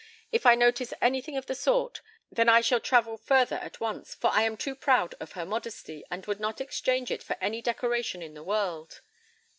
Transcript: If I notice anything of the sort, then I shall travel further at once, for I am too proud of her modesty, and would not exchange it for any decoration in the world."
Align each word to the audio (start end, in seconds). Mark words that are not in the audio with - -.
If 0.31 0.47
I 0.47 0.55
notice 0.55 0.95
anything 0.99 1.37
of 1.37 1.45
the 1.45 1.53
sort, 1.53 2.01
then 2.31 2.49
I 2.49 2.61
shall 2.61 2.79
travel 2.79 3.17
further 3.17 3.57
at 3.57 3.79
once, 3.79 4.15
for 4.15 4.31
I 4.31 4.41
am 4.41 4.57
too 4.57 4.73
proud 4.73 5.13
of 5.19 5.33
her 5.33 5.45
modesty, 5.45 6.03
and 6.09 6.25
would 6.25 6.39
not 6.39 6.59
exchange 6.59 7.11
it 7.11 7.21
for 7.21 7.37
any 7.39 7.61
decoration 7.61 8.23
in 8.23 8.33
the 8.33 8.41
world." 8.41 9.01